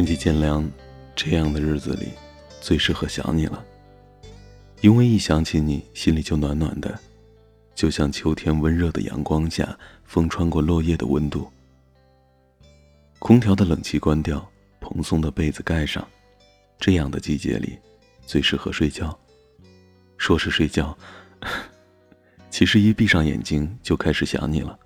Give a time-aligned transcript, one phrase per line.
[0.00, 0.66] 天气渐凉，
[1.14, 2.08] 这样的日子里，
[2.58, 3.62] 最适合想你了。
[4.80, 6.98] 因为一想起你，心里就暖暖的，
[7.74, 11.52] 就像秋天温热的阳光下，风穿过落叶的温度。
[13.18, 14.42] 空调的冷气关掉，
[14.80, 16.02] 蓬松的被子盖上，
[16.78, 17.78] 这样的季节里，
[18.24, 19.14] 最适合睡觉。
[20.16, 20.96] 说是睡觉，
[22.48, 24.78] 其实一闭上眼睛就开始想你了。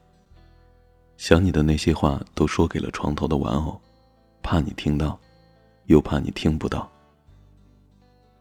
[1.16, 3.80] 想你的那些话都说给了床头的玩偶，
[4.44, 5.18] 怕你听到，
[5.86, 6.88] 又怕你听不到。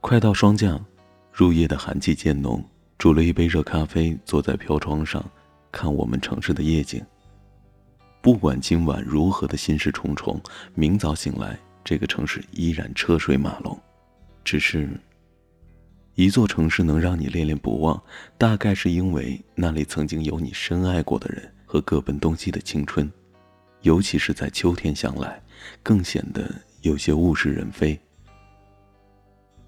[0.01, 0.85] 快到霜降，
[1.31, 2.61] 入夜的寒气渐浓，
[2.97, 5.23] 煮了一杯热咖啡，坐在飘窗上，
[5.71, 7.01] 看我们城市的夜景。
[8.21, 10.39] 不管今晚如何的心事重重，
[10.75, 13.79] 明早醒来，这个城市依然车水马龙。
[14.43, 14.89] 只是，
[16.15, 18.03] 一座城市能让你恋恋不忘，
[18.37, 23.09] 大概是因为那里曾经有你深爱过的人和各奔东西的青春，
[23.83, 25.41] 尤其是在秋天想来，
[25.81, 26.49] 更显得
[26.81, 27.97] 有些物是人非。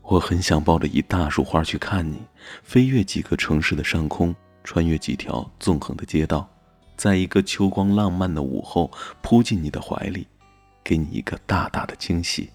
[0.01, 2.21] 我很想抱着一大束花去看你，
[2.63, 6.49] 飞越几个城市的上空，穿越几条纵横的街道。
[6.95, 8.89] 在一个秋光浪漫的午后，
[9.21, 10.25] 扑进你的怀里，
[10.81, 12.49] 给你一个大大的惊喜。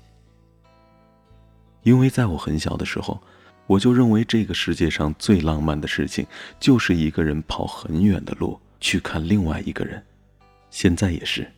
[1.83, 3.21] 因为在我很小的时候，
[3.67, 6.27] 我就认为这个世界上最浪漫的事情，
[6.59, 10.03] 就是一个人跑很远的路去看另外一个人。
[10.71, 11.51] 现在也是。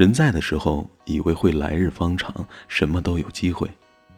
[0.00, 2.34] 人在的时候，以为会来日方长，
[2.68, 3.68] 什么都有机会。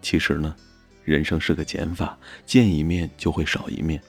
[0.00, 0.55] 其实呢，
[1.02, 2.16] 人生是个减法，
[2.47, 4.00] 见一面就会少一面。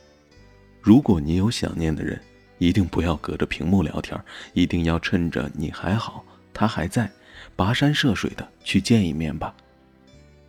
[0.83, 2.21] 如果你有想念的人，
[2.59, 4.15] 一定不要隔着屏幕聊天，
[4.53, 7.11] 一定要趁着你还好，他还在，
[7.57, 9.51] 跋山涉水的去见一面吧。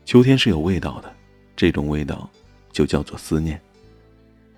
[0.05, 1.11] 秋天是有味道的，
[1.57, 2.29] 这种味道
[2.71, 3.59] 就叫做思念。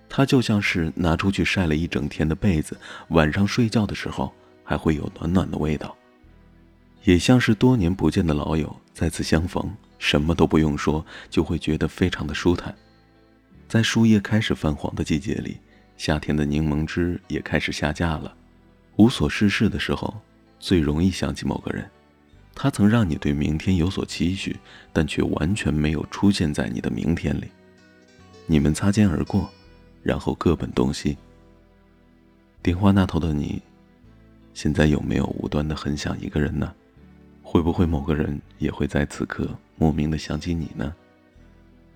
[0.09, 2.77] 它就像是拿出去晒了一整天的被子，
[3.11, 5.97] 晚上睡觉的时候还会有暖暖的味道。
[7.07, 12.75] 也像是多年不见的老友再次相逢，什么都不用说，就会觉得非常的舒坦。
[13.69, 15.56] 在树叶开始泛黄的季节里。
[15.97, 18.37] 夏天的柠檬汁也开始下架了。
[18.97, 20.15] 无所事事的时候，
[20.59, 21.89] 最容易想起某个人，
[22.55, 24.56] 他曾让你对明天有所期许，
[24.93, 27.44] 但却完全没有出现在你的明天里。
[28.47, 29.49] 你们擦肩而过，
[30.03, 31.17] 然后各奔东西。
[32.62, 33.62] 电话那头的你，
[34.53, 36.75] 现在有没有无端的很想一个人呢？
[37.49, 40.93] 会不会某个人也会在此刻莫名的想起你呢？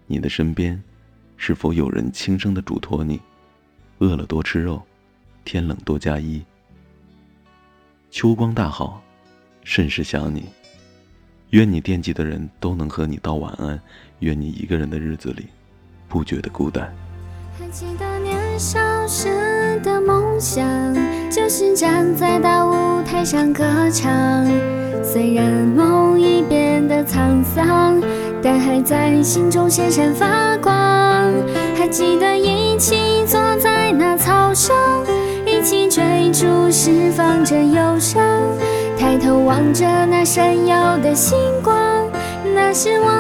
[0.07, 0.81] 你的身边，
[1.37, 3.21] 是否有人轻声的嘱托你？
[3.99, 4.81] 饿了多吃肉，
[5.45, 6.41] 天冷多加衣。
[8.13, 9.03] 秋光大好，
[9.65, 10.45] 甚是想你。
[11.51, 13.79] 愿你惦记的人都能和你道晚安。
[14.21, 15.49] 愿你一个人的日子里，
[16.09, 16.95] 不觉得孤单。
[17.59, 18.79] 还记得年少
[19.09, 20.65] 时的梦想，
[21.31, 24.45] 就是站在大舞台上歌唱。
[25.01, 28.03] 虽然梦已变得沧桑，
[28.43, 30.73] 但还在心中闪闪发光。
[31.77, 34.77] 还记得一起坐在那草上，
[35.47, 38.21] 一起追逐，释放着忧伤。
[38.99, 42.11] 抬头望着那闪耀的星光，
[42.55, 43.20] 那是我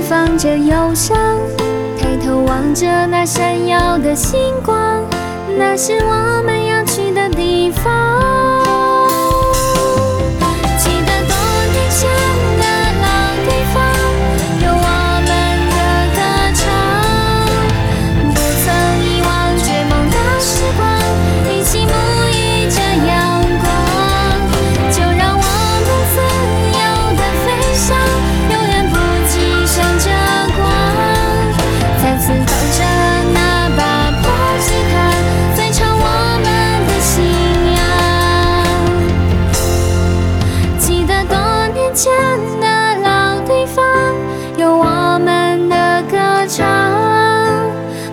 [0.00, 1.16] 放着忧伤，
[1.98, 5.04] 抬头望着那闪耀的星光，
[5.58, 8.29] 那是我们要去的地方。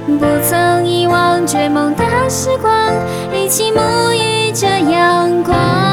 [0.07, 2.71] 不曾遗忘追梦的时光，
[3.33, 5.87] 一起沐浴着阳光。